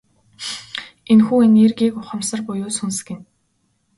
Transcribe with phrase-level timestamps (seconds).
[1.11, 3.23] Энэхүү энергийг ухамсар буюу сүнс гэнэ.